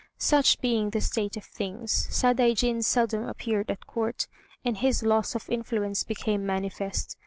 Such 0.17 0.59
being 0.61 0.89
the 0.89 0.99
state 0.99 1.37
of 1.37 1.43
things, 1.45 1.91
Sadaijin 2.09 2.81
seldom 2.83 3.23
appeared 3.29 3.69
at 3.69 3.85
Court, 3.85 4.25
and 4.65 4.77
his 4.77 5.03
loss 5.03 5.35
of 5.35 5.47
influence 5.47 6.03
became 6.03 6.43
manifest. 6.43 7.17